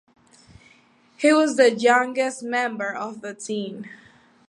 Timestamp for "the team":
3.21-3.85